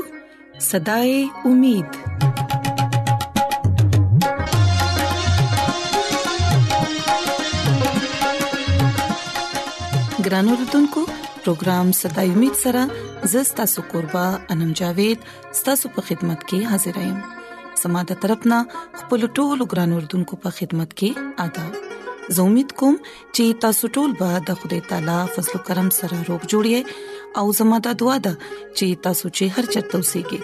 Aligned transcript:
صداي 0.67 1.13
امید 1.49 1.99
ګران 10.25 10.49
اردوونکو 10.55 11.05
پروگرام 11.43 11.91
صداي 12.01 12.33
امید 12.35 12.59
سره 12.63 12.83
زستا 13.35 13.65
سو 13.75 13.87
قربا 13.93 14.25
انم 14.57 14.73
جاوید 14.81 15.31
ستاسو 15.61 15.93
په 15.99 16.07
خدمت 16.11 16.45
کې 16.51 16.73
حاضرایم 16.73 17.15
سماده 17.85 18.19
طرفنا 18.27 18.61
خپل 19.03 19.25
ټولو 19.39 19.71
ګران 19.75 19.97
اردوونکو 20.01 20.41
په 20.47 20.59
خدمت 20.61 20.99
کې 21.01 21.27
آداب 21.47 21.81
زه 22.35 22.41
امید 22.41 22.71
کوم 22.79 22.95
چې 23.35 23.53
تاسو 23.63 23.87
ټول 23.95 24.13
به 24.19 24.41
د 24.49 24.59
خدای 24.61 24.79
تعالی 24.89 25.15
فضل 25.35 25.51
او 25.59 25.63
کرم 25.69 25.89
سره 25.99 26.19
روغ 26.29 26.41
جوړی 26.51 26.75
او 27.41 27.45
زموږ 27.59 27.79
د 27.87 27.97
دعا 28.01 28.15
د 28.27 28.35
چې 28.77 29.01
تاسو 29.07 29.25
چې 29.37 29.43
هر 29.55 29.65
چاته 29.73 29.95
اوسئ 30.01 30.23
کې 30.29 30.39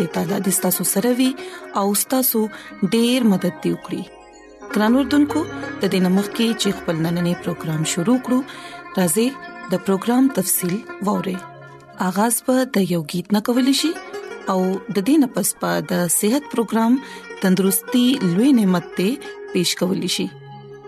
د 0.00 0.10
تعالی 0.16 0.38
د 0.48 0.58
تاسو 0.66 0.86
سره 0.92 1.12
وي 1.20 1.30
او 1.82 1.86
تاسو 2.16 2.40
ډیر 2.94 3.26
مدد 3.32 3.54
دی 3.62 3.70
وکړي 3.74 4.02
ګران 4.76 4.98
اردوونکو 5.00 5.40
تدین 5.80 6.10
مخ 6.18 6.28
کې 6.36 6.48
چې 6.60 6.78
خپل 6.82 6.96
نننې 7.06 7.34
پروګرام 7.48 7.82
شروع 7.94 8.18
کړو 8.28 9.00
راځي 9.02 9.26
د 9.74 9.84
پروګرام 9.88 10.30
تفصیل 10.38 10.74
ووري 11.10 11.36
آغاز 12.10 12.40
به 12.46 12.68
د 12.78 12.88
یو 12.94 13.02
गीत 13.16 13.34
نه 13.38 13.44
کول 13.48 13.72
شي 13.80 13.92
او 14.52 14.58
د 14.70 14.96
دې 15.02 15.20
نه 15.26 15.32
پس 15.34 15.52
پا 15.60 15.74
د 15.90 16.06
صحت 16.20 16.48
پروګرام 16.54 16.96
تندرستي 17.44 18.06
لوي 18.30 18.52
نعمت 18.62 18.90
ته 19.02 19.10
پېښ 19.26 19.76
کول 19.82 20.08
شي 20.18 20.26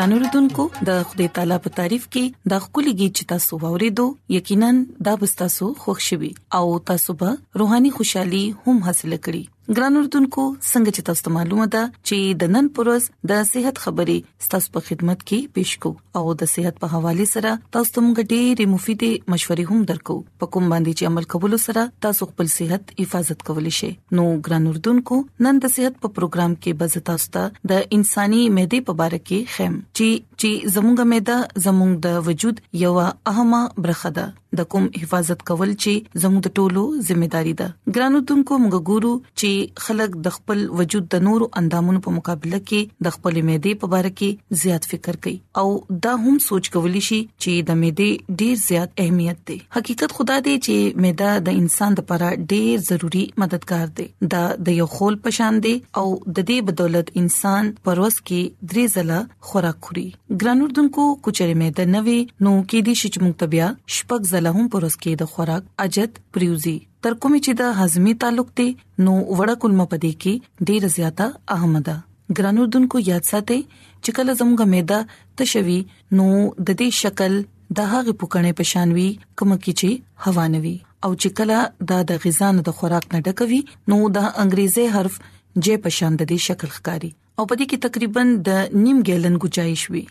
ګران 0.00 0.12
اوردونکو 0.16 0.64
د 0.88 1.00
خدای 1.08 1.30
تعالی 1.38 1.56
په 1.64 1.70
تعریف 1.78 2.04
کې 2.14 2.22
د 2.52 2.60
خولګي 2.66 3.08
چې 3.16 3.26
تاسو 3.32 3.52
ووریدو 3.64 4.06
یقینا 4.34 4.70
دا 5.08 5.12
به 5.22 5.28
تاسو 5.40 5.66
خوشحالي 5.82 6.30
او 6.58 6.62
تاسو 6.90 7.10
به 7.22 7.28
روحاني 7.62 7.90
خوشحالي 7.96 8.40
هم 8.64 8.76
حاصل 8.86 9.12
کړئ 9.26 9.42
ګران 9.78 9.96
اردوونکو 9.98 10.44
څنګه 10.68 10.92
چې 10.94 11.02
تاسو 11.08 11.32
معلومه 11.34 11.64
ده 11.72 11.80
چې 12.08 12.38
د 12.38 12.48
نن 12.54 12.68
پروس 12.76 13.04
د 13.30 13.42
صحت 13.50 13.76
خبرې 13.82 14.16
ستاسو 14.46 14.70
په 14.76 14.80
خدمت 14.86 15.20
کې 15.28 15.38
پېښ 15.58 15.74
کو 15.84 15.92
او 16.20 16.32
د 16.40 16.48
صحت 16.54 16.80
په 16.84 16.90
حواله 16.94 17.26
سره 17.34 17.52
تاسو 17.76 17.92
ته 17.96 18.04
موږ 18.06 18.24
ډېرې 18.32 18.66
مفیدې 18.72 19.12
مشورې 19.34 19.66
هم 19.74 19.84
درکو 19.90 20.16
په 20.44 20.50
کوم 20.56 20.66
باندې 20.72 20.96
چې 20.98 21.08
عمل 21.10 21.28
کول 21.34 21.56
سره 21.66 21.84
تاسو 22.06 22.28
خپل 22.30 22.50
صحت 22.56 22.90
حفاظت 23.02 23.44
کولی 23.50 23.74
شئ 23.78 23.92
نو 24.20 24.24
ګران 24.48 24.66
اردوونکو 24.72 25.20
نن 25.46 25.62
د 25.66 25.72
صحت 25.76 26.02
په 26.02 26.14
پروګرام 26.18 26.58
کې 26.58 26.82
به 26.82 27.06
تاسو 27.10 27.34
ته 27.38 27.72
د 27.74 27.86
انساني 27.98 28.42
مهدي 28.58 28.82
په 28.90 28.98
اړه 29.08 29.24
کې 29.30 29.58
خیم 29.58 29.78
چې 29.98 30.29
چې 30.42 30.72
زموږ 30.74 31.00
معده 31.12 31.38
زموږ 31.62 31.90
د 32.04 32.20
وجود 32.26 32.60
یو 32.82 32.92
اهمه 33.06 33.64
برخه 33.86 34.10
ده 34.18 34.28
د 34.58 34.64
کوم 34.74 34.86
حفاظت 35.00 35.42
کول 35.48 35.72
چې 35.82 36.22
زموږ 36.22 36.40
د 36.46 36.52
ټولو 36.60 36.84
ځمېداري 37.08 37.52
ده 37.58 37.96
ګرانو 37.96 38.20
تونکو 38.30 38.56
موږ 38.62 38.78
ګورو 38.92 39.10
چې 39.40 39.82
خلک 39.86 40.16
د 40.28 40.32
خپل 40.36 40.62
وجود 40.80 41.04
د 41.14 41.22
نورو 41.26 41.48
اندامونو 41.60 42.00
په 42.06 42.14
مقابله 42.16 42.60
کې 42.70 43.04
د 43.08 43.14
خپل 43.16 43.38
معدې 43.50 43.74
په 43.82 43.92
اړه 44.00 44.14
کې 44.22 44.62
زیات 44.62 44.88
فکر 44.94 45.20
کوي 45.26 45.34
او 45.62 45.66
دا 46.06 46.14
هم 46.24 46.34
سوچ 46.46 46.70
کولی 46.78 47.04
شي 47.10 47.20
چې 47.26 47.68
د 47.68 47.78
معدې 47.82 48.40
ډیر 48.44 48.56
زیات 48.64 48.96
اهمیت 49.04 49.44
دی 49.52 49.58
حقیقت 49.78 50.16
خدا 50.20 50.40
دی 50.48 50.56
چې 50.58 51.04
معده 51.06 51.36
د 51.50 51.60
انسان 51.62 52.00
لپاره 52.00 52.32
ډیر 52.54 52.72
ضروری 52.88 53.24
مددگار 53.44 53.86
دی 54.00 54.08
دا 54.36 54.42
د 54.70 54.78
یو 54.80 54.88
خول 54.96 55.20
پشان 55.28 55.62
دی 55.68 55.76
او 55.76 56.06
د 56.16 56.34
دې 56.40 56.72
بدولت 56.72 57.14
انسان 57.24 57.72
پروس 57.90 58.20
کې 58.24 58.68
درې 58.68 58.94
ځله 58.96 59.52
خوراک 59.52 59.80
خوري 59.88 60.08
ګرانوردونکو 60.40 61.04
کوچري 61.26 61.54
مې 61.60 61.68
د 61.78 61.88
نوې 61.92 62.18
نو 62.46 62.50
کې 62.70 62.80
دي 62.88 62.92
شچ 62.98 63.14
مکتبیا 63.22 63.68
شپږ 63.94 64.28
زله 64.32 64.50
هم 64.56 64.68
پرس 64.74 64.94
کې 65.02 65.14
د 65.22 65.30
خوراک 65.32 65.64
اجد 65.84 66.20
پریوزي 66.36 66.74
تر 67.06 67.16
کومې 67.22 67.40
چې 67.46 67.52
د 67.60 67.80
هضمي 67.80 68.12
تعلق 68.24 68.52
ته 68.60 68.68
نو 69.08 69.14
وړکلم 69.40 69.82
پدې 69.94 70.12
کې 70.22 70.68
ډېر 70.68 70.86
زیاته 70.96 71.26
احمده 71.56 71.96
ګرانوردونکو 72.40 73.02
یاد 73.08 73.26
ساتئ 73.30 73.58
چې 73.62 74.18
کله 74.18 74.38
زموږه 74.40 74.66
معده 74.74 75.00
تشوي 75.42 75.78
نو 76.20 76.28
د 76.68 76.78
دې 76.82 76.88
شکل 77.00 77.34
د 77.78 77.92
هغه 77.94 78.16
پوکنې 78.20 78.58
پشانوي 78.62 79.10
کوم 79.18 79.56
کې 79.56 79.82
چې 79.82 80.28
هوانوي 80.28 80.76
او 81.04 81.10
چې 81.20 81.38
کله 81.40 81.58
دا 81.94 81.98
د 82.12 82.22
غذا 82.26 82.52
نه 82.58 82.68
د 82.70 82.78
خوراک 82.80 83.12
نه 83.16 83.22
ډکوي 83.26 83.60
نو 83.90 84.00
د 84.18 84.34
انګريزي 84.44 84.86
حرف 84.98 85.18
ج 85.64 85.82
په 85.84 85.98
شان 85.98 86.20
د 86.20 86.22
دې 86.24 86.50
شکل 86.50 86.70
ښکاری 86.78 87.12
او 87.38 87.44
په 87.50 87.56
دې 87.60 87.66
کې 87.70 87.82
تقریبا 87.86 88.22
د 88.48 88.76
نیم 88.84 89.00
ګیلن 89.08 89.36
گنجائش 89.44 89.84
وی 89.94 90.02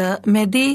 د 0.00 0.10
مېده 0.34 0.66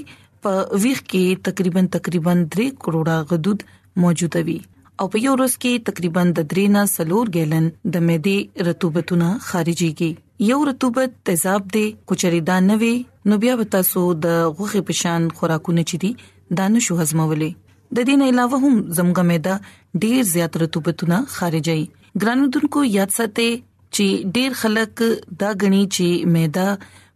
په 0.45 0.51
ویخ 0.85 0.99
کې 1.11 1.23
تقریبا 1.49 1.83
تقریبا 1.97 2.33
3 2.57 2.67
کروڑه 2.85 3.15
غدود 3.31 3.65
موجود 4.05 4.35
وي 4.49 4.57
او 5.01 5.05
په 5.15 5.23
یو 5.25 5.31
ورځ 5.37 5.53
کې 5.61 5.85
تقریبا 5.89 6.21
د 6.39 6.47
3 6.55 6.67
نه 6.77 6.83
سلور 6.95 7.25
ګیلن 7.37 7.65
د 7.93 7.95
مېده 8.09 8.37
رطوبتونه 8.69 9.29
خارجيږي 9.49 10.11
یو 10.53 10.57
رطوبت 10.69 11.09
تیزاب 11.29 11.61
دی 11.75 11.85
کوچري 12.09 12.41
دان 12.49 12.63
نه 12.71 12.75
وي 12.81 12.93
نو 13.31 13.37
بیا 13.45 13.53
وتا 13.61 13.79
سو 13.91 14.01
د 14.25 14.41
غوخه 14.57 14.81
پشان 14.89 15.23
خوراکونه 15.39 15.85
چي 15.91 16.01
دي 16.03 16.11
دانه 16.57 16.83
شو 16.87 16.97
هضمولې 16.99 17.97
د 17.97 18.07
دې 18.07 18.15
نه 18.19 18.25
علاوه 18.33 18.57
هم 18.65 18.75
زمګه 18.99 19.23
مېده 19.31 20.03
ډیر 20.05 20.21
زیات 20.33 20.53
رطوبتونه 20.63 21.19
خارجي 21.37 21.79
ګرانو 22.21 22.51
دونکو 22.57 22.83
یاد 22.97 23.15
ساتئ 23.17 23.49
چې 23.95 24.07
ډیر 24.35 24.51
خلک 24.61 25.01
دا 25.41 25.49
غني 25.61 25.83
چې 25.95 26.05
معده 26.33 26.69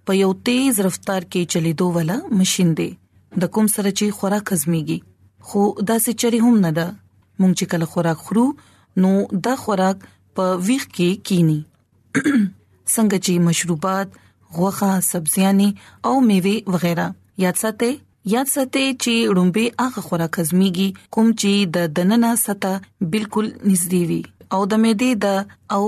په 0.09 0.17
یو 0.23 0.31
تیز 0.49 0.75
رفتار 0.87 1.21
کې 1.31 1.41
چلیدو 1.55 1.85
ولا 1.99 2.17
ماشين 2.41 2.69
دی 2.81 2.89
د 3.43 3.53
کوم 3.57 3.67
سره 3.75 3.89
چې 3.99 4.05
خوراک 4.21 4.45
هضميږي 4.53 4.99
خو 5.51 5.61
دا 5.91 5.95
څه 6.05 6.11
چری 6.23 6.39
هم 6.47 6.55
نه 6.65 6.71
ده 6.79 6.87
مونږ 7.39 7.53
چې 7.59 7.65
کله 7.73 7.85
خوراک 7.91 8.19
خورو 8.27 8.45
نو 9.05 9.11
دا 9.49 9.53
خوراک 9.65 9.97
په 10.39 10.45
ویخ 10.69 10.83
کې 10.95 11.09
کینی 11.29 11.59
څنګه 12.93 13.17
چې 13.25 13.33
مشروبات 13.49 14.07
غوخه 14.59 14.91
سبزياني 15.11 15.69
او 16.09 16.13
میوه 16.29 16.55
وغیرہ 16.75 17.07
یاد 17.45 17.59
ساتئ 17.63 17.91
یاد 18.35 18.47
ساتئ 18.55 18.85
چې 19.03 19.15
ړومبي 19.35 19.65
هغه 19.83 20.01
خوراک 20.09 20.33
هضميږي 20.41 20.89
کوم 21.17 21.27
چې 21.41 21.53
د 21.75 21.77
دننه 21.99 22.31
سطح 22.43 22.77
بالکل 23.15 23.45
نږدې 23.53 24.03
وي 24.09 24.21
او 24.57 24.61
د 24.73 24.81
معدې 24.83 25.23
د 25.23 25.55
او 25.77 25.81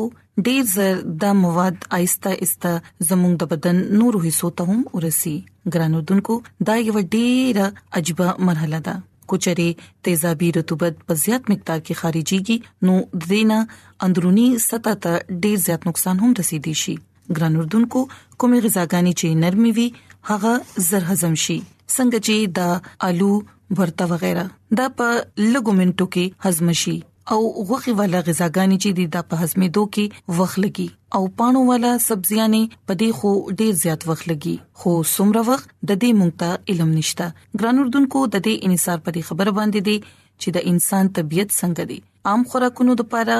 ډیر 0.46 0.64
زر 0.74 1.00
د 1.22 1.34
مواد 1.42 1.76
آیسته 1.98 2.30
آیسته 2.42 2.70
زموږ 3.10 3.34
د 3.42 3.50
بدن 3.54 3.76
نورو 4.00 4.20
حصو 4.28 4.50
ته 4.62 4.70
هم 4.70 4.80
ورسي 4.98 5.34
ګرانو 5.76 6.00
دنکو 6.12 6.36
دا 6.70 6.76
یو 6.80 7.00
ډیر 7.16 7.58
عجبه 8.00 8.28
مرحله 8.48 8.80
ده 8.88 8.96
کوچري 9.34 9.68
تیزابي 10.08 10.50
رطوبت 10.58 10.94
په 11.12 11.20
زیات 11.26 11.44
مقدار 11.54 11.80
کې 11.86 12.00
خارجيږي 12.02 12.58
نو 12.86 12.96
دینا 13.30 13.60
اندرونی 14.08 14.48
سطح 14.68 14.98
ته 15.06 15.14
ډیر 15.46 15.58
زیات 15.68 15.88
نقصان 15.92 16.16
هم 16.26 16.32
رسیدي 16.42 16.74
شي 16.84 16.96
ګران 17.38 17.60
اردوونکو 17.64 18.02
کومې 18.10 18.68
غذاګانی 18.68 19.14
چې 19.20 19.42
نرمي 19.46 19.72
وي 19.82 19.88
هغه 20.34 20.86
زر 20.90 21.08
هضم 21.14 21.40
شي 21.46 21.60
څنګه 21.70 22.28
چې 22.28 22.60
د 22.60 23.08
آلو 23.14 23.32
ورته 23.80 24.10
وغیرہ 24.16 24.48
دا 24.82 24.90
په 25.00 25.16
لګومنټو 25.48 26.14
کې 26.18 26.48
هضم 26.48 26.74
شي 26.86 26.98
او 27.32 27.40
غوخي 27.70 27.92
والا 27.98 28.20
غذاګانی 28.28 28.78
چې 28.84 29.12
د 29.16 29.22
په 29.34 29.38
هضمېدو 29.42 29.84
کې 29.96 30.40
وخت 30.40 30.58
لګي 30.64 30.88
او 31.20 31.28
پانو 31.42 31.60
والا 31.68 31.92
سبزيانه 32.06 32.62
پدې 32.88 33.10
خو 33.20 33.32
ډېر 33.62 33.78
زیات 33.82 34.04
وخت 34.10 34.28
لګي 34.32 34.56
خو 34.82 34.96
څومره 35.12 35.44
وخت 35.50 35.70
د 35.92 36.00
دې 36.02 36.10
مونږ 36.22 36.50
علم 36.74 36.92
نشتا 36.98 37.28
ګران 37.60 37.80
اردوونکو 37.84 38.24
د 38.34 38.44
دې 38.48 38.56
انصار 38.72 39.00
په 39.06 39.24
خبر 39.30 39.52
باندې 39.60 39.88
دي 39.88 39.96
چې 40.42 40.56
د 40.58 40.68
انسان 40.74 41.12
طبيعت 41.22 41.54
څنګه 41.54 41.94
دي 41.94 42.00
عام 42.32 42.44
خوراکونو 42.52 42.98
لپاره 43.04 43.38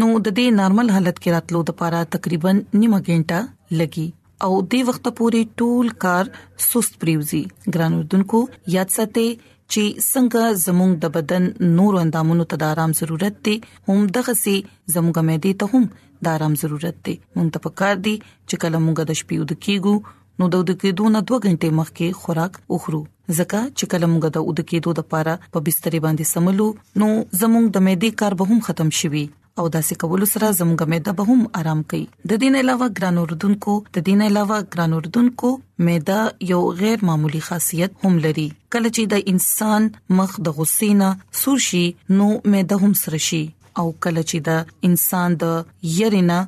نو 0.01 0.07
د 0.25 0.33
دې 0.39 0.57
نارمل 0.57 0.89
حالت 0.95 1.21
کې 1.23 1.35
راتلو 1.37 1.61
د 1.69 1.77
پاره 1.81 2.01
تقریبا 2.15 2.51
نیمه 2.81 2.99
غنټه 3.11 3.79
لګي 3.83 4.07
او 4.47 4.51
دې 4.73 4.81
وخت 4.89 5.07
پورې 5.07 5.53
ټول 5.61 5.91
کار 6.05 6.31
سست 6.67 6.99
پریوزي 7.03 7.39
ګران 7.75 7.95
اردوونکو 7.99 8.41
یاد 8.77 8.91
ساتئ 8.97 9.27
چې 9.35 10.07
څنګه 10.07 10.49
زموږ 10.67 10.91
د 11.05 11.13
بدن 11.19 11.47
نور 11.79 11.99
اندامونو 12.03 12.47
ته 12.55 12.59
د 12.65 12.71
آرام 12.75 12.97
ضرورت 13.01 13.37
دی 13.49 13.53
هم 13.91 14.01
دغه 14.19 14.35
سي 14.43 14.57
زموږ 14.65 15.23
مې 15.29 15.47
دي 15.47 15.55
ته 15.63 15.71
هم 15.77 15.87
د 16.27 16.31
آرام 16.35 16.59
ضرورت 16.65 16.99
دی 17.07 17.15
مونږ 17.21 17.55
ته 17.57 17.65
پکار 17.69 18.03
دی 18.09 18.13
چې 18.25 18.61
کله 18.65 18.83
مونږ 18.87 19.07
د 19.13 19.17
شپې 19.21 19.39
ود 19.43 19.53
کیګو 19.67 19.95
نو 20.43 20.47
د 20.53 20.61
ود 20.61 20.71
کېدو 20.83 21.03
نه 21.11 21.19
2 21.31 21.37
غنټې 21.43 21.67
مخکې 21.79 22.07
خوراک 22.21 22.55
وخورو 22.73 22.99
ځکه 23.35 23.59
چې 23.77 23.89
کله 23.91 24.07
موږ 24.13 24.25
د 24.37 24.41
ود 24.47 24.59
کېدو 24.71 24.93
لپاره 24.97 25.35
په 25.55 25.61
بستر 25.67 25.95
باندې 26.05 26.29
سملو 26.31 26.65
نو 27.03 27.07
زموږ 27.43 27.67
د 27.75 27.85
معدې 27.85 28.09
کار 28.23 28.35
به 28.41 28.49
هم 28.49 28.59
ختم 28.65 28.89
شي 28.97 29.21
او 29.61 29.63
داسې 29.75 29.99
کول 30.03 30.25
سره 30.31 30.49
زموږ 30.59 30.83
معده 30.93 31.13
به 31.19 31.31
هم 31.31 31.45
آرام 31.61 31.83
کوي 31.93 32.01
د 32.31 32.41
دین 32.43 32.57
علاوه 32.61 32.89
ګران 32.99 33.21
اوردونکو 33.23 33.75
د 33.97 34.05
دین 34.09 34.23
علاوه 34.27 34.59
ګران 34.75 34.95
اوردونکو 34.99 35.51
معده 35.89 36.19
یو 36.53 36.61
غیر 36.81 37.05
معمولی 37.11 37.43
خاصیت 37.49 37.95
هم 38.07 38.19
لري 38.29 38.47
کله 38.77 38.95
چې 38.95 39.11
د 39.13 39.33
انسان 39.35 39.87
مخ 40.21 40.35
د 40.49 40.57
غسینا 40.61 41.11
سورشي 41.43 41.85
نو 42.21 42.29
معده 42.55 42.81
هم 42.87 42.97
سرشي 43.03 43.43
او 43.83 43.87
کله 44.07 44.27
چې 44.31 44.47
د 44.49 44.89
انسان 44.91 45.39
د 45.45 45.53
یرینا 46.01 46.41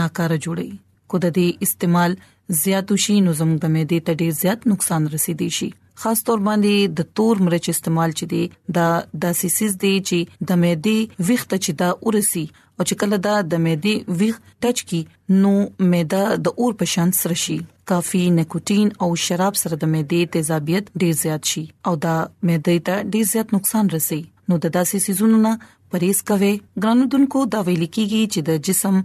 ناکاره 0.00 0.38
جوړي 0.46 0.70
کو 1.12 1.20
د 1.24 1.28
دې 1.38 1.50
استعمال 1.68 2.16
زیات 2.62 2.94
شي 3.06 3.16
نو 3.26 3.34
زموږ 3.40 3.60
د 3.64 3.70
معده 3.74 4.00
ته 4.08 4.18
ډیر 4.22 4.34
زیات 4.42 4.66
نقصان 4.72 5.06
رسیدي 5.14 5.48
شي 5.58 5.68
خاص 6.04 6.22
تور 6.30 6.42
باندې 6.48 6.96
د 7.00 7.06
تور 7.20 7.42
مرچ 7.48 7.68
استعمال 7.74 8.16
چي 8.20 8.28
دي 8.32 8.40
د 8.78 8.92
داسې 9.26 9.54
سیس 9.58 9.78
دي 9.86 9.94
چې 10.08 10.48
د 10.50 10.60
معده 10.64 11.26
ویخت 11.30 11.50
چې 11.64 11.78
دا 11.82 11.90
ورسي 12.08 12.44
او 12.52 12.84
چې 12.88 13.00
کله 13.02 13.22
دا 13.28 13.36
د 13.54 13.62
معده 13.68 14.18
ویخ 14.22 14.42
ټچ 14.50 14.84
کی 14.92 15.02
نو 15.44 15.54
معده 15.94 16.24
د 16.48 16.60
اور 16.60 16.78
په 16.82 16.92
شان 16.96 17.16
سره 17.20 17.40
شي 17.46 17.58
کافي 17.92 18.20
نکوتین 18.40 18.88
او 19.06 19.08
شراب 19.28 19.58
سره 19.62 19.80
د 19.84 19.92
معده 19.96 20.26
تیزابیت 20.38 20.90
ډیر 21.04 21.18
زیات 21.22 21.52
شي 21.54 21.64
او 21.90 21.94
دا 22.08 22.14
معده 22.50 22.76
ته 22.90 23.08
ډیر 23.16 23.28
زیات 23.34 23.54
نقصان 23.58 23.92
رسي 23.96 24.20
نو 24.50 24.56
د 24.64 24.70
داسې 24.74 25.02
سيزونو 25.08 25.38
نه 25.44 25.54
پرېز 25.92 26.20
کوي 26.30 26.54
ګرانودونکو 26.82 27.40
دا 27.54 27.60
ویل 27.66 27.84
کیږي 27.96 28.22
چې 28.32 28.40
د 28.48 28.64
جسم 28.68 28.96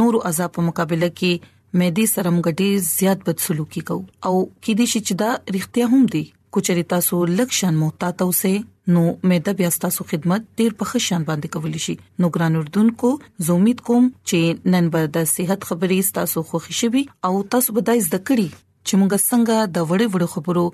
نور 0.00 0.16
او 0.20 0.22
عذاب 0.30 0.50
په 0.56 0.64
مقابله 0.68 1.08
کې 1.20 1.50
مېدی 1.82 2.06
سرمګټي 2.14 2.70
زیات 2.90 3.20
بدسلوکی 3.28 3.82
کو 3.90 3.98
او 4.28 4.34
کې 4.64 4.72
دي 4.80 4.86
چې 4.92 5.12
دا 5.22 5.30
رښتیا 5.56 5.86
هم 5.94 6.02
دي 6.16 6.22
کوچري 6.56 6.84
تاسو 6.94 7.20
لکشن 7.40 7.78
محتاط 7.84 8.24
اوسه 8.26 8.52
نو 8.94 9.02
مېدا 9.32 9.54
بیا 9.60 9.70
تاسو 9.86 10.06
خدمت 10.10 10.42
ډیر 10.62 10.76
په 10.82 10.90
خشن 10.92 11.28
باندې 11.30 11.58
کول 11.58 11.80
شي 11.86 11.96
نو 12.24 12.32
ګران 12.36 12.58
اردوونکو 12.62 13.12
زه 13.48 13.58
امید 13.60 13.86
کوم 13.90 14.10
چې 14.30 14.74
نن 14.76 14.92
به 14.96 15.10
د 15.18 15.30
صحت 15.36 15.68
خبرې 15.72 16.16
تاسو 16.20 16.46
خوښ 16.52 16.80
شي 16.82 17.04
او 17.30 17.34
تاسو 17.56 17.78
به 17.78 17.88
د 17.90 18.06
ذکرې 18.10 18.64
چې 18.88 18.94
موږ 19.00 19.12
څنګه 19.24 19.74
د 19.74 19.76
وړې 19.90 20.06
وړې 20.12 20.28
خبرو 20.32 20.64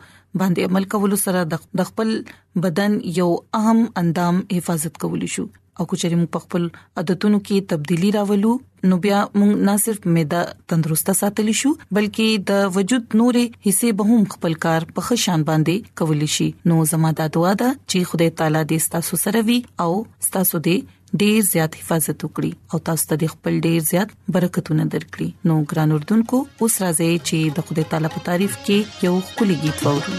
باندې 0.40 0.69
عمل 0.69 0.85
کول 0.93 1.12
سره 1.25 1.40
د 1.79 1.88
خپل 1.88 2.11
بدن 2.67 2.93
یو 3.21 3.31
اهم 3.61 3.81
اندام 4.05 4.43
حفاظت 4.57 5.00
کولی 5.05 5.31
شو 5.37 5.45
او 5.79 5.85
کو 5.90 5.97
چېرې 6.00 6.17
موږ 6.21 6.45
خپل 6.45 6.64
عادتونو 7.02 7.38
کې 7.47 7.67
تبدیلی 7.75 8.11
راولو 8.17 8.55
نو 8.90 8.97
بیا 9.05 9.21
موږ 9.40 9.50
نه 9.69 9.75
صرف 9.85 10.09
معده 10.17 10.43
تندرسته 10.73 11.14
ساتلی 11.21 11.55
شو 11.61 11.71
بلکې 11.83 12.45
د 12.50 12.67
وجود 12.79 13.17
نورې 13.21 13.69
حصے 13.69 13.93
به 14.00 14.12
هم 14.12 14.26
خپل 14.35 14.59
کار 14.67 14.88
په 14.99 15.07
ښه 15.09 15.25
شان 15.26 15.47
باندې 15.52 15.97
کولی 16.02 16.31
شي 16.37 16.49
نو 16.69 16.81
زموږ 16.93 17.19
د 17.23 17.33
دعا 17.38 17.55
ده 17.62 17.71
چې 17.79 18.11
خدای 18.12 18.31
تعالی 18.43 18.64
دې 18.64 18.88
ستاسو 18.88 19.21
سره 19.26 19.45
وي 19.50 19.59
او 19.87 19.90
ستاسو 20.29 20.62
دې 20.69 20.99
ډیر 21.23 21.38
زیات 21.52 21.73
حفاظت 21.81 22.19
وکړي 22.25 22.52
او 22.73 22.76
تاسو 22.90 23.05
ته 23.12 23.26
خپل 23.35 23.52
ډیر 23.69 23.79
زیات 23.90 24.09
برکتونه 24.37 24.85
درکړي 24.97 25.29
نو 25.50 25.55
ګران 25.73 25.88
اردوونکو 25.99 26.37
اوس 26.64 26.75
راځي 26.87 27.12
چې 27.29 27.38
د 27.59 27.69
خدای 27.71 27.85
تعالی 27.95 28.09
په 28.17 28.21
تعریف 28.31 28.55
کې 28.69 28.79
یو 29.11 29.14
خولي 29.33 29.57
गीत 29.67 29.79
وورو 29.87 30.19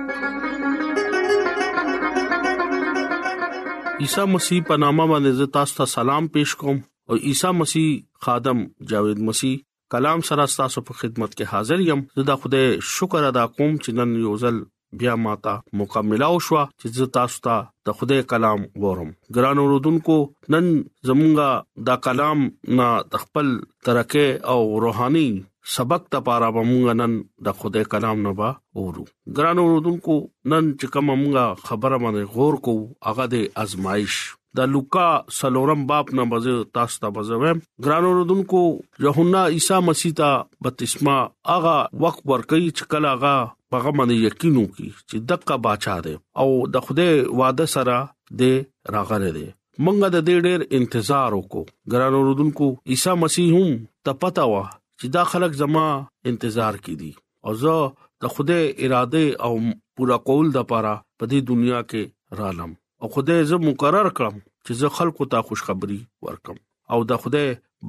عیسی 4.01 4.23
مسیح 4.33 4.61
په 4.67 4.75
نامه 4.81 5.05
باندې 5.09 5.47
تاسو 5.55 5.75
ته 5.79 5.85
سلام 5.89 6.27
پېښ 6.35 6.61
کوم 6.61 6.77
او 7.09 7.17
عیسی 7.31 7.49
مسیح 7.57 7.89
خادم 8.27 8.61
جاوید 8.91 9.19
مسیح 9.27 9.59
کلام 9.95 10.23
سره 10.29 10.45
تاسو 10.59 10.81
په 10.87 10.97
خدمت 11.01 11.35
کې 11.35 11.51
حاضر 11.51 11.83
یم 11.89 12.01
زه 12.19 12.25
د 12.29 12.39
خوده 12.45 12.61
شکر 12.93 13.27
ادا 13.27 13.43
کوم 13.57 13.75
چې 13.83 13.99
نن 13.99 14.15
یو 14.23 14.33
ځل 14.45 14.57
بیا 15.03 15.13
ماته 15.27 15.77
مکمله 15.83 16.29
او 16.33 16.39
شو 16.47 16.57
چې 16.63 16.95
زه 17.01 17.09
تاسو 17.19 17.43
ته 17.49 17.59
د 17.89 17.97
خوده 17.99 18.27
کلام 18.33 18.65
ورم 18.87 19.13
ګران 19.39 19.63
اوردونکو 19.65 20.17
نن 20.55 20.73
زمونږه 21.11 21.85
دا 21.91 21.99
کلام 22.09 22.47
نه 22.81 22.89
تخپل 23.17 23.53
ترکه 23.91 24.27
او 24.55 24.65
روحاني 24.87 25.27
سبق 25.75 26.07
ته 26.11 26.19
پاره 26.27 26.49
مونږ 26.57 26.95
نن 26.99 27.15
د 27.47 27.53
خدای 27.63 27.83
کلام 27.95 28.21
نه 28.27 28.31
با 28.41 28.49
اورو 28.83 29.05
ګران 29.39 29.57
اوردونکو 29.63 30.15
نن 30.53 30.69
چې 30.79 30.85
کوم 30.95 31.09
مونږه 31.21 31.65
خبره 31.69 31.97
باندې 31.97 32.37
غور 32.37 32.57
کو 32.67 32.75
هغه 33.09 33.25
د 33.33 33.43
ازمایش 33.63 34.15
د 34.59 34.71
لوکا 34.73 35.05
سلورم 35.39 35.83
باپ 35.91 36.09
نه 36.19 36.25
بز 36.31 36.47
تاسو 36.79 36.99
ته 37.03 37.09
بزوم 37.19 37.61
ګران 37.87 38.03
اوردونکو 38.09 38.63
یوحنا 39.07 39.43
عیسی 39.57 39.79
مسیح 39.89 40.15
ته 40.21 40.31
بپتسما 40.67 41.17
هغه 41.51 41.77
وخت 42.05 42.25
ورکړي 42.25 42.75
چې 42.75 42.91
کله 42.95 43.13
هغه 43.13 43.77
هغه 43.77 43.95
باندې 44.01 44.31
یقینو 44.31 44.65
کی 44.75 44.89
چې 44.89 45.25
دغه 45.33 45.61
بچا 45.69 45.99
دی 46.09 46.17
او 46.43 46.49
د 46.75 46.87
خدای 46.89 47.21
وعده 47.41 47.71
سره 47.77 48.01
د 48.43 48.61
راغره 48.97 49.31
دی 49.39 49.47
منګه 49.85 50.11
د 50.17 50.27
ډېر 50.27 50.83
انتظار 50.83 51.39
وکړو 51.39 51.95
ګران 51.95 52.21
اوردونکو 52.21 52.71
عیسی 52.93 53.15
مسیح 53.25 53.55
هم 53.59 53.73
تپتا 54.07 54.47
و 54.51 54.59
چې 55.01 55.07
دا 55.17 55.21
خلک 55.31 55.51
زما 55.59 55.85
انتظار 56.29 56.75
کې 56.85 56.93
دي 57.01 57.13
او 57.47 57.51
زه 57.59 57.77
د 58.23 58.31
خوده 58.33 58.59
اراده 58.85 59.21
او 59.45 59.53
پورا 59.99 60.17
قول 60.29 60.49
د 60.57 60.65
پاره 60.71 60.91
په 61.19 61.29
دې 61.31 61.39
دنیا 61.51 61.77
کې 61.93 62.41
رالم 62.41 62.73
او 63.01 63.07
خوده 63.15 63.37
زه 63.51 63.57
مقرر 63.67 64.09
کړم 64.19 64.35
چې 64.65 64.73
زه 64.81 64.91
خلکو 64.97 65.25
ته 65.31 65.47
خوشخبری 65.47 65.97
ورکم 66.27 66.59
او 66.95 66.99
د 67.11 67.19
خوده 67.23 67.41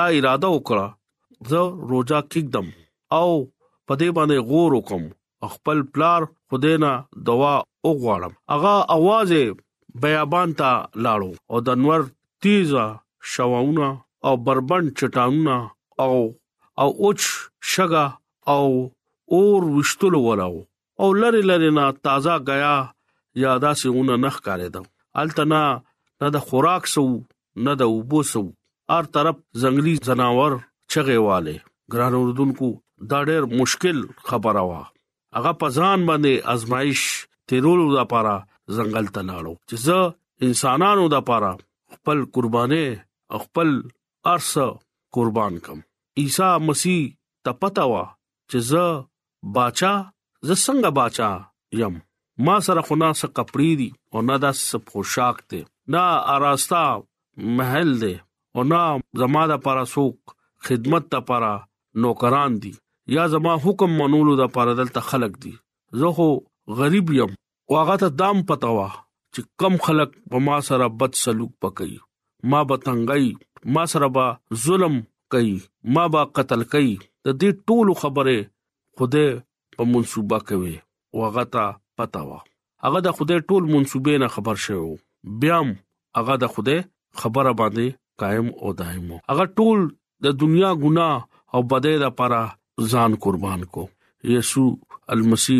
دا 0.01 0.09
اراده 0.17 0.53
وکړه 0.57 1.55
زه 1.55 1.63
روزه 1.93 2.21
کېږم 2.27 2.75
او 3.19 3.47
په 3.87 3.93
دې 4.01 4.09
باندې 4.17 4.37
غور 4.51 4.73
وکم 4.79 5.03
خپل 5.55 5.79
پلار 5.95 6.21
خدای 6.51 6.77
نه 6.85 6.93
دوا 7.29 7.55
وغواړم 7.87 8.33
اغه 8.55 8.75
आवाज 8.97 9.33
بیابان 10.03 10.49
ته 10.61 10.71
لاړو 11.07 11.33
او 11.51 11.57
د 11.69 11.79
نور 11.83 12.01
تیزه 12.47 12.87
شواونه 13.33 13.89
او 14.27 14.33
بربند 14.47 14.87
چټاونه 14.99 15.57
او 16.05 16.15
او 16.83 16.89
اوچ 17.03 17.21
شګه 17.71 18.07
او 18.55 18.65
اور 19.39 19.63
وشتل 19.77 20.15
وراو 20.27 20.57
او 21.03 21.09
لری 21.21 21.43
لری 21.51 21.71
نه 21.79 21.85
تازه 22.07 22.35
غیا 22.49 22.77
یادا 23.45 23.71
سیونه 23.83 24.15
نخ 24.25 24.37
کارې 24.47 24.69
دم 24.75 24.85
التنا 25.23 25.65
نه 26.25 26.29
د 26.39 26.49
خوراک 26.49 26.83
سو 26.95 27.05
نه 27.65 27.73
د 27.85 27.95
وبو 27.97 28.21
سو 28.33 28.43
ار 28.97 29.05
طرف 29.19 29.37
ځنګلي 29.63 29.95
زناور 30.11 30.51
چغېواله 30.97 31.57
ګران 31.93 32.15
اردن 32.21 32.51
کو 32.59 32.71
دا 33.11 33.21
ډېر 33.29 33.43
مشکل 33.61 33.99
خبره 34.29 34.63
وا 34.71 34.83
هغه 35.37 35.53
پزان 35.63 35.99
باندې 36.11 36.35
ازمایش 36.55 37.01
تیرولو 37.51 37.87
لپاره 37.99 38.35
ځنګل 38.77 39.07
ته 39.17 39.21
لاړو 39.31 39.55
چې 39.69 39.77
زه 39.87 39.99
انسانانو 40.49 41.05
لپاره 41.15 41.51
خپل 41.97 42.19
قربانې 42.35 42.87
خپل 43.47 43.71
ارسه 44.35 44.67
قربان 45.17 45.55
کم 45.67 45.79
عیسی 46.23 46.49
مسیح 46.69 47.03
ته 47.49 47.59
پتا 47.65 47.85
وا 47.93 48.05
چې 48.51 48.59
زه 48.71 48.85
باچا 49.59 49.93
زه 50.47 50.55
څنګه 50.67 50.91
باچا 51.01 51.31
یم 51.83 51.95
ما 52.49 52.57
سره 52.69 52.81
خو 52.87 52.97
نه 53.03 53.09
څه 53.19 53.27
کپړې 53.37 53.71
دي 53.83 53.91
او 54.13 54.19
نه 54.31 54.37
دا 54.47 54.51
څه 54.67 54.77
پوشاک 54.89 55.37
دي 55.51 55.61
نه 55.93 56.03
آراستا 56.35 56.83
محل 57.61 57.91
دي 58.03 58.15
او 58.55 58.61
نه 58.73 58.83
زما 59.23 59.43
د 59.53 59.63
پراسوک 59.69 60.19
خدمت 60.71 61.05
ته 61.15 61.19
پره 61.31 61.53
نوکران 62.03 62.53
دي 62.65 62.73
یا 63.15 63.27
زما 63.33 63.53
حکم 63.65 63.91
منولو 64.03 64.35
د 64.41 64.45
پاره 64.55 64.73
دلته 64.81 65.01
خلق 65.09 65.33
دي 65.43 65.53
زه 66.03 66.09
خو 66.19 66.29
غریب 66.79 67.07
یم 67.19 67.33
او 67.69 67.73
هغه 67.81 67.95
ته 68.03 68.09
دام 68.21 68.39
پتا 68.49 68.71
وا 68.79 68.87
چې 69.35 69.41
کم 69.61 69.75
خلق 69.89 70.11
په 70.31 70.39
ما 70.47 70.57
سره 70.69 70.87
بد 71.03 71.13
سلوک 71.25 71.53
پکې 71.63 71.93
ما 72.55 72.61
بتنګي 72.73 73.29
ما 73.77 73.85
سره 73.93 74.09
با 74.17 74.27
ظلم 74.65 74.95
کوي 75.35 75.55
ما 75.95 76.05
با 76.17 76.23
قتل 76.39 76.63
کوي 76.75 76.93
د 77.29 77.39
دې 77.41 77.51
ټولو 77.71 77.93
خبره 78.03 78.37
خوده 78.99 79.25
په 79.79 79.83
منسوبه 79.93 80.39
کوي 80.51 80.75
او 81.13 81.19
هغه 81.27 81.45
ته 81.55 81.65
پتا 82.03 82.23
وا 82.29 82.39
هغه 82.87 83.01
د 83.09 83.17
خوده 83.21 83.37
ټول 83.49 83.63
منسوبې 83.73 84.15
نه 84.25 84.29
خبر 84.37 84.57
شوی 84.67 84.93
بیام 85.45 85.69
هغه 86.21 86.35
د 86.43 86.55
خوده 86.57 86.77
خبره 87.25 87.53
باندې 87.63 87.99
قائم 88.23 88.47
او 88.61 88.75
دائم 88.85 89.07
هغه 89.31 89.45
ټول 89.61 89.81
د 90.25 90.39
دنیا 90.45 90.71
ګنا 90.87 91.09
او 91.55 91.61
بدې 91.71 91.95
لپاره 92.07 92.43
ځان 92.93 93.13
قربان 93.25 93.61
کو 93.75 93.85
یسوع 94.35 94.71
المسی 95.15 95.59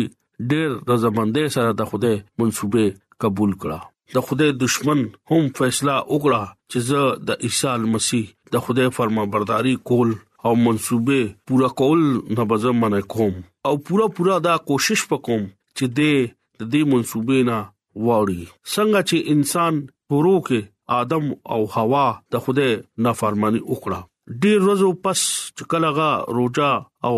ډېر 0.49 0.69
رضامندۍ 0.91 1.47
سره 1.55 1.71
د 1.81 1.87
خوده 1.91 2.13
منسوبه 2.39 2.83
قبول 3.25 3.51
کړه 3.61 3.79
د 4.15 4.25
خوده 4.29 4.47
دشمن 4.63 4.99
هم 5.29 5.43
فیصله 5.59 5.95
وکړه 6.13 6.43
چې 6.71 6.79
زه 6.89 7.01
د 7.29 7.45
عیسی 7.47 7.83
مسیح 7.93 8.25
د 8.55 8.65
خوده 8.65 8.85
فرمانبرداري 8.97 9.75
کول 9.91 10.09
او 10.49 10.51
منسوبه 10.65 11.19
پورا 11.51 11.69
کول 11.81 12.01
نه 12.39 12.43
بزم 12.51 12.75
منه 12.81 12.99
کوم 13.15 13.33
او 13.69 13.73
پورا 13.87 14.07
پورا 14.19 14.35
دا 14.49 14.55
کوشش 14.71 15.01
وکوم 15.13 15.43
چې 15.77 15.85
دې 15.97 16.15
د 16.59 16.61
دې 16.71 16.81
منسوبې 16.93 17.39
نه 17.49 17.59
واړی 18.05 18.41
څنګه 18.73 19.01
چې 19.09 19.17
انسان 19.37 19.73
پرو 20.11 20.35
کې 20.47 20.59
ادم 21.01 21.25
او 21.55 21.61
حوا 21.77 22.05
د 22.35 22.43
خوده 22.43 22.67
نافرمانی 23.07 23.61
وکړه 23.71 23.99
ډیر 24.43 24.59
ورځو 24.63 24.89
پس 25.07 25.19
چې 25.57 25.63
کلهغه 25.73 26.09
روجا 26.37 26.71
او 27.09 27.15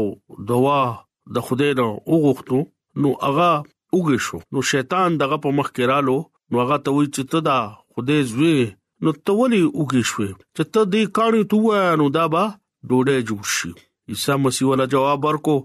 دوا 0.52 0.80
د 1.38 1.46
خدای 1.48 1.72
نو 1.80 1.88
وغوښتو 2.12 2.60
نو 3.06 3.10
هغه 3.26 3.50
وګ 3.96 4.08
شو 4.26 4.38
نو 4.56 4.60
شیطان 4.72 5.10
دغه 5.24 5.38
په 5.46 5.50
مخ 5.60 5.68
کې 5.76 5.84
رالو 5.94 6.18
نو 6.50 6.56
هغه 6.64 6.78
ته 6.88 6.98
وی 6.98 7.06
چې 7.16 7.22
تدا 7.34 7.58
خدای 7.94 8.22
زوی 8.34 8.54
نو 9.06 9.10
تولی 9.30 9.62
وګ 9.80 9.94
شو 10.12 10.26
چې 10.56 10.64
ته 10.74 10.82
دې 10.94 11.04
کاری 11.20 11.44
توه 11.52 11.80
نو 12.04 12.08
دا 12.20 12.26
با 12.36 12.44
ډوډۍ 12.90 13.20
جوړ 13.28 13.44
شي 13.56 13.72
عیسی 14.16 14.36
مسیح 14.44 14.68
ولا 14.70 14.86
جواب 14.94 15.20
ورکو 15.30 15.56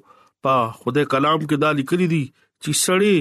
په 0.44 0.54
خدای 0.80 1.04
کلام 1.12 1.38
کې 1.48 1.56
دا 1.64 1.70
لیکلي 1.82 2.06
دي 2.14 2.22
چې 2.62 2.70
سړی 2.84 3.16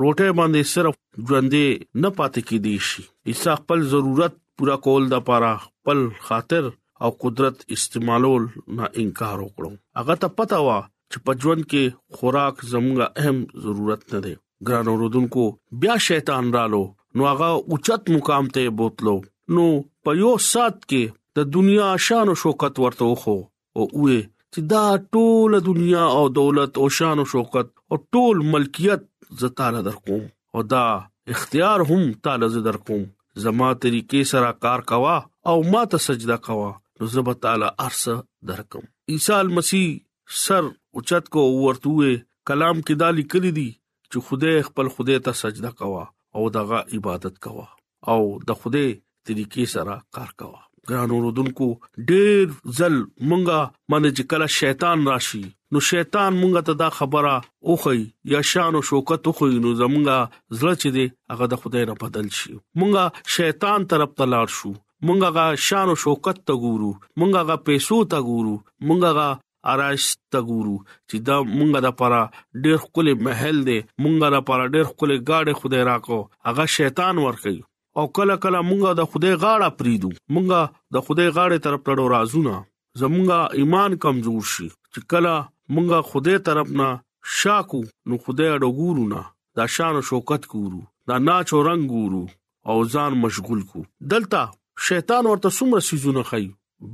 روټه 0.00 0.28
باندې 0.40 0.62
صرف 0.74 0.94
ژوندې 1.26 1.66
نه 2.02 2.08
پاتې 2.18 2.40
کیدی 2.48 2.74
شي 2.88 3.02
عیسی 3.32 3.54
خپل 3.62 3.78
ضرورت 3.94 4.32
پورا 4.58 4.76
کول 4.88 5.02
د 5.12 5.16
پاره 5.28 5.52
خپل 5.68 5.98
خاطر 6.26 6.62
او 7.04 7.10
قدرت 7.20 7.64
استعمالول 7.76 8.48
نه 8.76 8.88
انکار 9.02 9.40
وکړو 9.44 9.70
هغه 10.00 10.14
ته 10.22 10.28
پته 10.36 10.60
و 10.66 10.68
چې 11.12 11.18
په 11.26 11.32
ژوند 11.44 11.64
کې 11.70 12.18
خوراک 12.18 12.62
زموږه 12.72 13.06
اهم 13.20 13.40
ضرورت 13.64 14.04
نه 14.14 14.20
دی 14.26 14.34
ګران 14.68 14.86
اوردونکو 14.92 15.44
بیا 15.82 15.96
شیطان 16.08 16.52
رالو 16.56 16.82
نو 17.16 17.26
هغه 17.30 17.50
اوچت 17.72 18.08
مقام 18.14 18.48
ته 18.54 18.72
بوتلو 18.78 19.14
نو 19.56 19.64
په 20.06 20.14
یو 20.20 20.32
سات 20.52 20.78
کې 20.84 21.04
د 21.38 21.52
دنیا 21.58 21.90
شان 22.06 22.32
او 22.32 22.38
شوکت 22.44 22.80
ورته 22.84 23.10
خو 23.24 23.36
او 23.42 23.86
وې 23.90 24.22
چې 24.28 24.60
دا 24.72 24.86
ټول 25.14 25.58
دنیا 25.68 26.06
او 26.20 26.24
دولت 26.40 26.80
او 26.82 26.88
شان 27.00 27.22
او 27.24 27.28
شوکت 27.34 27.68
او 27.90 28.00
ټول 28.16 28.42
ملکیت 28.56 29.04
زتاله 29.44 29.84
درکوم 29.90 30.24
او 30.54 30.64
دا 30.74 30.86
اختیار 31.34 31.86
هم 31.92 32.02
تعالی 32.24 32.48
زدر 32.56 32.76
کوم 32.88 33.04
زما 33.44 33.70
طریقې 33.84 34.30
سره 34.34 34.52
کار 34.66 34.84
کوا 34.92 35.16
او 35.52 35.56
ما 35.72 35.84
ته 35.92 36.04
سجده 36.08 36.36
کوا 36.48 36.68
نو 37.00 37.06
زه 37.12 37.20
به 37.22 37.34
تعالی 37.34 37.68
ارسه 37.78 38.22
درکم 38.46 38.82
عیسی 39.08 39.32
مسیح 39.56 39.98
سر 40.46 40.62
اوچت 40.96 41.28
کو 41.34 41.40
ورتوه 41.52 42.12
کلام 42.50 42.80
کې 42.86 43.00
دالی 43.02 43.24
کړی 43.32 43.50
دی 43.58 43.68
چې 43.72 44.28
خدای 44.28 44.62
خپل 44.68 44.88
خدای 44.98 45.18
ته 45.26 45.40
سجده 45.40 45.72
کوا 45.80 46.04
او 46.38 46.44
دغه 46.58 46.80
عبادت 46.98 47.36
کوا 47.48 47.66
او 48.14 48.20
د 48.50 48.60
خدای 48.62 48.86
طریقې 48.92 49.74
سره 49.74 49.96
کار 50.18 50.30
کوا 50.42 50.62
ګران 50.90 51.14
اوردونکو 51.16 51.68
ډېر 51.82 52.74
ځل 52.80 52.96
مونږه 53.02 53.60
باندې 53.92 54.16
چې 54.16 54.30
کله 54.34 54.46
شیطان 54.56 55.06
راشي 55.12 55.42
نو 55.74 55.84
شیطان 55.90 56.36
مونږ 56.38 56.68
ته 56.70 56.80
دا 56.84 56.90
خبره 56.98 57.36
اوخی 57.74 58.02
یا 58.34 58.42
شان 58.54 58.80
او 58.80 58.84
شوکت 58.92 59.30
اوخی 59.32 59.52
نو 59.64 59.74
زمونږه 59.84 60.58
زړه 60.58 60.80
چې 60.80 60.98
دی 60.98 61.06
هغه 61.34 61.52
د 61.54 61.62
خدای 61.64 61.86
نه 61.92 62.00
بدل 62.04 62.32
شي 62.40 62.54
مونږه 62.58 63.38
شیطان 63.38 63.88
طرف 63.94 64.18
ته 64.20 64.32
لاړ 64.34 64.58
شو 64.60 64.74
مونږه 65.06 65.28
غا 65.36 65.46
شان 65.66 65.88
او 65.90 65.96
شوکت 66.04 66.38
ته 66.48 66.54
ګورو 66.62 66.90
مونږه 67.22 67.40
غا 67.48 67.56
پیسو 67.68 67.96
ته 68.12 68.18
ګورو 68.28 68.54
مونږه 68.86 69.10
غا 69.18 69.26
اراش 69.72 70.04
ته 70.32 70.40
ګورو 70.48 70.76
چې 71.10 71.18
دا 71.28 71.36
مونږه 71.58 71.78
د 71.86 71.92
پاره 72.00 72.20
ډېر 72.64 72.78
خپل 72.84 73.06
محل 73.26 73.56
دی 73.68 73.78
مونږه 74.02 74.26
د 74.34 74.40
پاره 74.48 74.66
ډېر 74.74 74.84
خپل 74.92 75.10
گاډه 75.30 75.54
خدای 75.60 75.82
راکو 75.90 76.18
هغه 76.48 76.66
شیطان 76.76 77.22
ورکي 77.24 77.54
او 77.98 78.04
کله 78.18 78.34
کله 78.44 78.58
مونږه 78.70 78.90
د 79.00 79.10
خدای 79.12 79.34
غاړه 79.44 79.76
پریدو 79.80 80.10
مونږه 80.34 80.60
د 80.94 81.06
خدای 81.06 81.28
غاړه 81.36 81.62
طرف 81.66 81.84
ته 81.86 82.08
راځو 82.16 82.58
زمونږه 83.00 83.40
ایمان 83.60 83.96
کمزور 84.06 84.44
شي 84.54 84.68
چې 84.68 85.08
کله 85.12 85.32
مونږه 85.74 86.08
خدای 86.10 86.36
طرف 86.48 86.68
نه 86.80 86.90
شاکو 87.38 87.80
نو 88.08 88.20
خدای 88.26 88.52
ډګورو 88.64 89.04
نه 89.14 89.22
دا 89.58 89.64
شان 89.76 89.94
او 90.00 90.06
شوکت 90.10 90.42
ګورو 90.54 90.80
دا 91.08 91.14
ناچ 91.28 91.48
او 91.56 91.60
رنگ 91.70 91.82
ګورو 91.96 92.22
او 92.70 92.76
ځان 92.96 93.18
مشغول 93.26 93.60
کو 93.72 93.80
دلته 94.14 94.40
شیطان 94.88 95.24
ورته 95.30 95.48
څومره 95.58 95.80
سيزونه 95.88 96.22
خایي 96.30 96.48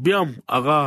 بیا 0.06 0.18
هغه 0.56 0.78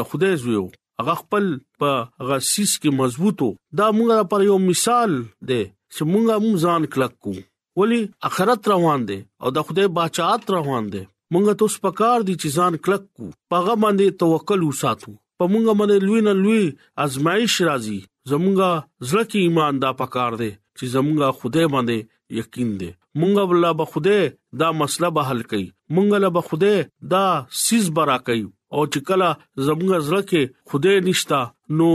د 0.00 0.08
خدای 0.10 0.34
زویو 0.42 0.64
هغه 1.00 1.14
خپل 1.22 1.44
په 1.82 1.90
هغه 2.22 2.36
سیس 2.52 2.72
کې 2.82 2.90
مضبوطو 3.00 3.48
دا 3.80 3.86
موږ 3.98 4.08
لپاره 4.22 4.44
یو 4.50 4.58
مثال 4.70 5.10
دی 5.50 5.62
چې 5.94 6.02
موږ 6.12 6.24
هم 6.36 6.46
ځان 6.64 6.82
کلک 6.96 7.14
کو 7.26 7.32
ولی 7.80 8.00
اخرت 8.28 8.62
روان 8.72 9.00
دي 9.10 9.18
او 9.42 9.48
د 9.58 9.68
خدای 9.68 9.88
بچات 9.98 10.42
روان 10.56 10.84
دي 10.94 11.02
موږ 11.34 11.44
ته 11.58 11.62
اوس 11.68 11.76
پکار 11.86 12.18
دي 12.28 12.34
چې 12.40 12.48
ځان 12.58 12.72
کلک 12.84 13.04
کو 13.16 13.24
پغه 13.54 13.74
باندې 13.82 14.06
توکل 14.24 14.60
وساتو 14.68 15.10
په 15.38 15.44
موږ 15.52 15.64
باندې 15.78 15.96
لوی 16.06 16.20
نه 16.28 16.32
لوی 16.42 16.62
ازمایش 17.06 17.54
راځي 17.68 17.98
زمونږه 18.30 18.72
ځلکی 19.10 19.38
ایمان 19.46 19.72
دا 19.84 19.90
پکار 20.02 20.32
دي 20.42 20.50
چې 20.76 20.84
زمونږه 20.96 21.28
خدای 21.40 21.66
باندې 21.74 21.96
یقین 22.40 22.70
دي 22.82 22.90
مونږه 23.20 23.42
ولا 23.50 23.70
به 23.78 23.84
خوده 23.92 24.18
دا 24.60 24.68
مسله 24.80 25.08
به 25.16 25.22
حل 25.28 25.40
کړي 25.50 25.66
مونږه 25.94 26.18
له 26.24 26.28
به 26.36 26.40
خوده 26.48 26.72
دا 27.12 27.24
سیس 27.64 27.84
برا 27.96 28.18
کړي 28.26 28.44
او 28.74 28.80
چې 28.92 28.98
کله 29.08 29.28
زمونږ 29.66 29.92
زړه 30.08 30.20
کې 30.30 30.42
خوده 30.68 30.92
نشتا 31.08 31.40
نو 31.78 31.90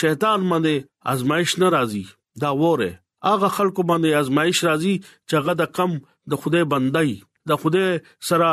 شیطان 0.00 0.40
باندې 0.50 0.74
آزمائش 1.12 1.50
ناراضي 1.62 2.04
دا 2.42 2.50
وره 2.62 2.90
هغه 3.30 3.48
خلکو 3.56 3.80
باندې 3.90 4.10
آزمائش 4.22 4.58
راځي 4.68 4.94
چې 5.28 5.32
هغه 5.40 5.52
د 5.60 5.62
کم 5.76 5.90
د 6.30 6.32
خوده 6.42 6.60
بندای 6.72 7.12
د 7.48 7.50
خوده 7.60 7.86
سره 8.28 8.48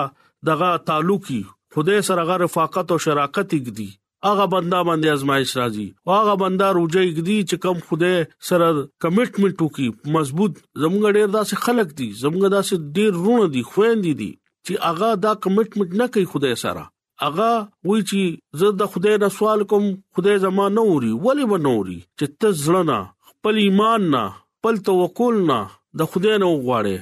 دغه 0.50 0.70
تعلقي 0.90 1.42
خوده 1.74 1.96
سره 2.10 2.22
غره 2.30 2.46
رفاقت 2.48 2.86
او 2.94 2.98
شراکت 3.06 3.48
یې 3.58 3.90
هغه 4.26 4.46
بندا 4.52 4.78
باندې 4.88 5.08
ازمایش 5.18 5.52
راځي 5.58 5.88
هغه 6.12 6.34
بندا 6.42 6.68
روجه 6.78 7.02
یګدي 7.10 7.38
چې 7.50 7.56
کم 7.64 7.78
خوده 7.88 8.14
سره 8.50 8.68
کمټمنټ 9.04 9.58
وکي 9.66 9.88
مضبوط 10.16 10.54
زمونږ 10.84 11.04
ډیر 11.18 11.28
داسې 11.38 11.56
خلک 11.66 11.88
دي 12.00 12.08
زمونږ 12.22 12.44
داسې 12.58 12.76
ډیر 12.96 13.12
رونه 13.26 13.46
دي 13.56 13.62
خويندې 13.72 14.14
دي 14.22 14.32
چې 14.66 14.74
هغه 14.88 15.10
دا 15.26 15.32
کمټمنټ 15.44 15.90
نه 16.02 16.06
کوي 16.16 16.26
خوده 16.32 16.52
سره 16.64 16.84
اغه 17.28 17.52
وی 17.90 18.00
چې 18.10 18.22
زه 18.64 18.68
د 18.80 18.92
خدای 18.96 19.14
نه 19.24 19.30
سوال 19.38 19.60
کوم 19.72 19.86
خدای 20.18 20.38
زما 20.48 20.66
نوري 20.80 21.14
ولی 21.28 21.46
و 21.52 21.56
نوري 21.68 22.00
چې 22.18 22.28
ته 22.40 22.48
ځړنا 22.64 23.00
خپل 23.30 23.56
ایمان 23.66 24.02
نه 24.16 24.24
خپل 24.40 24.84
توکل 24.90 25.36
نه 25.52 25.60
د 26.02 26.12
خدای 26.16 26.36
نه 26.44 26.48
وغواړې 26.54 26.98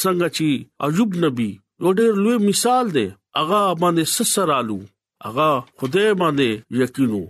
څنګه 0.00 0.28
چې 0.36 0.48
عجوب 0.86 1.10
نبی 1.26 1.50
یو 1.82 1.90
ډېر 1.98 2.12
لوی 2.24 2.36
مثال 2.52 2.84
دی 2.98 3.06
اغه 3.42 3.60
باندې 3.82 4.04
سسرالو 4.16 4.80
هغه 5.26 5.50
خدای 5.78 6.12
باندې 6.20 6.48
یقینو 6.82 7.20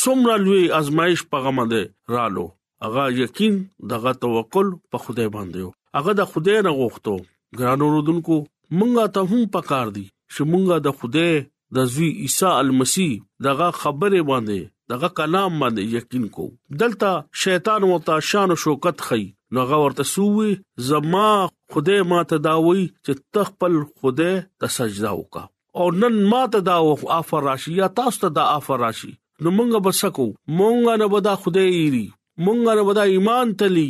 څومره 0.00 0.34
لوی 0.46 0.62
ازمایش 0.78 1.20
پیغام 1.34 1.58
ده 1.72 1.80
رالو 2.16 2.44
هغه 2.86 3.04
یقین 3.22 3.54
دغه 3.92 4.12
توکل 4.24 4.68
په 4.94 5.04
خدای 5.04 5.28
باندې 5.36 5.62
هغه 5.98 6.12
د 6.20 6.28
خدای 6.32 6.58
نه 6.66 6.72
غوښتو 6.78 7.16
ګرانو 7.58 7.86
رودونکو 7.94 8.36
مونږه 8.78 9.04
ته 9.14 9.20
هم 9.30 9.42
پکار 9.56 9.86
دي 9.96 10.04
چې 10.32 10.40
مونږه 10.50 10.76
د 10.86 10.98
خدای 10.98 11.32
د 11.76 11.90
زوی 11.94 12.10
عیسی 12.24 12.50
المسی 12.62 13.08
دغه 13.48 13.68
خبره 13.80 14.20
باندې 14.30 14.60
دغه 14.92 15.08
کلام 15.18 15.52
باندې 15.62 15.82
یقین 16.00 16.24
کو 16.38 16.44
دلته 16.82 17.10
شیطان 17.46 17.80
او 17.90 17.98
تا 18.10 18.14
شان 18.32 18.48
او 18.56 18.62
شوکت 18.66 18.98
خي 19.10 19.22
نو 19.52 19.58
هغه 19.66 19.76
ورته 19.84 20.04
سووي 20.14 20.52
زما 20.90 21.28
خدای 21.74 22.00
ما 22.12 22.20
تداوي 22.32 22.82
چې 23.04 23.12
تخپل 23.36 23.74
خدای 23.98 24.34
ته 24.64 24.76
سجدا 24.78 25.10
وکا 25.18 25.42
او 25.80 25.86
نن 26.00 26.16
ماته 26.30 26.60
دا 26.68 26.76
افر 27.16 27.42
راشي 27.48 27.72
یا 27.80 27.86
تاسو 27.98 28.20
ته 28.22 28.28
دا 28.38 28.44
افر 28.58 28.80
راشي 28.84 29.10
نو 29.42 29.50
مونږ 29.58 29.82
بسکو 29.86 30.24
مونږ 30.60 30.80
نه 31.02 31.06
ودا 31.12 31.34
خدای 31.44 31.72
ایری 31.80 32.04
مونږ 32.44 32.64
نه 32.68 32.86
ودا 32.88 33.04
ایمان 33.14 33.52
تلی 33.60 33.84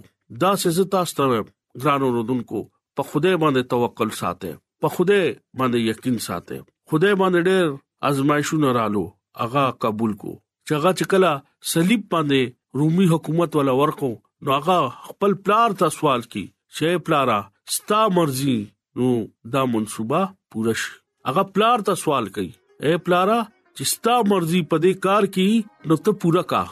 دا 0.45 0.53
څه 0.63 0.77
زتا 0.81 1.05
ستو 1.15 1.29
ګرانو 1.33 2.15
رودونکو 2.19 2.63
په 2.97 3.13
خوده 3.13 3.35
باندې 3.45 3.73
توکل 3.75 4.15
ساته 4.21 4.55
په 4.85 4.95
خوده 4.97 5.21
باندې 5.61 5.87
یقین 5.91 6.23
ساته 6.29 6.63
خوده 6.91 7.17
باندې 7.23 7.47
ډېر 7.53 8.11
ازمایښونه 8.11 8.75
رالو 8.81 9.05
هغه 9.45 9.67
قبول 9.87 10.13
کو 10.25 10.35
چغه 10.71 10.93
چکلا 11.03 11.33
صلیب 11.73 12.05
باندې 12.17 12.55
رومي 12.81 13.07
حکومت 13.09 13.57
ولا 13.57 13.73
ورکو 13.81 14.09
نو 14.47 14.55
هغه 14.55 14.79
خپل 15.09 15.35
پلار 15.49 15.75
ته 15.81 15.91
سوال 15.97 16.23
کی 16.35 16.41
چې 16.77 17.03
پلارا 17.09 17.37
ستا 17.75 17.99
مرزي 18.19 18.55
نو 19.03 19.11
دا 19.57 19.61
منصوبه 19.75 20.23
پوره 20.55 20.75
شي 20.85 20.95
هغه 21.31 21.45
پلار 21.59 21.85
ته 21.89 22.01
سوال 22.05 22.31
کوي 22.39 22.49
اے 22.85 22.95
پلارا 23.09 23.37
چې 23.47 23.91
ستا 23.93 24.15
مرزي 24.33 24.63
په 24.73 24.83
دې 24.87 25.05
کار 25.07 25.29
کې 25.37 25.93
نو 25.93 25.99
ته 26.09 26.19
پوره 26.25 26.43
کا 26.55 26.63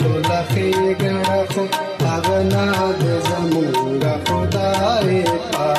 तो 0.00 0.08
लखे 0.28 0.70
गड़खो 1.02 1.64
अगना 2.12 2.64
दे 3.02 3.18
जमूंगा 3.28 4.14
खुदाए 4.28 5.20
पा 5.28 5.70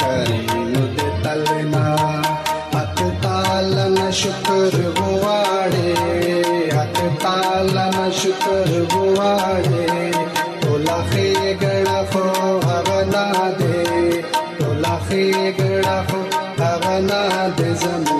کریم 0.00 0.74
دے 0.96 1.08
تلنا 1.22 1.84
حق 2.74 3.02
تعالی 3.22 3.88
نہ 3.98 4.10
شکر 4.20 4.76
گواڑے 4.98 6.40
حق 6.76 7.00
تعالی 7.22 7.86
نہ 7.96 8.08
شکر 8.22 8.68
گواڑے 8.94 9.86
تولا 10.60 11.00
خی 11.10 11.32
گڑا 11.62 12.00
خو 12.12 12.24
اغنا 12.76 13.26
دے 13.58 14.10
تولا 14.58 14.96
خی 15.08 15.26
گڑا 15.58 15.98
خو 16.08 16.22
اغنا 16.70 17.22
دے 17.58 17.72
زمین 17.82 18.19